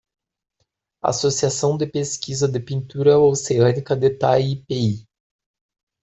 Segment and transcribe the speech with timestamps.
[1.03, 5.05] Associação de pesquisa de pintura oceânica de Taipei